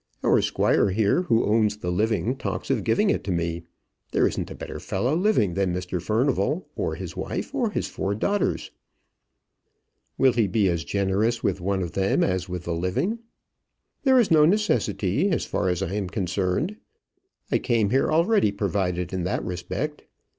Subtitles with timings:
[0.23, 3.65] Our squire here, who owns the living, talks of giving it to me.
[4.13, 8.15] There isn't a better fellow living than Mr Furnival, or his wife, or his four
[8.15, 8.71] daughters."
[10.17, 13.19] "Will he be as generous with one of them as with the living?"
[14.01, 16.77] "There is no necessity, as far as I am concerned.
[17.51, 20.05] I came here already provided in that respect.